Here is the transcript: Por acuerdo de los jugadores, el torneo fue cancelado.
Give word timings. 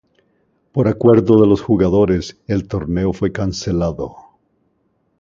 Por 0.71 0.87
acuerdo 0.87 1.39
de 1.39 1.45
los 1.45 1.61
jugadores, 1.61 2.35
el 2.47 2.67
torneo 2.67 3.13
fue 3.13 3.31
cancelado. 3.31 4.15